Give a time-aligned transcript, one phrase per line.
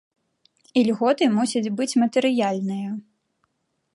[0.81, 2.89] Ільготы мусяць быць матэрыяльныя.